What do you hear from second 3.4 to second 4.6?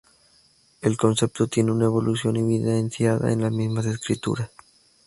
las mismas Escrituras.